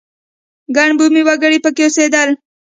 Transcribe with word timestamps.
ګڼ 0.75 0.89
بومي 0.97 1.21
وګړي 1.25 1.57
په 1.63 1.69
کې 1.75 1.83
اوسېدل. 1.85 2.29